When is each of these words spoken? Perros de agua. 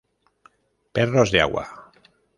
Perros 0.95 1.29
de 1.31 1.39
agua. 1.45 1.65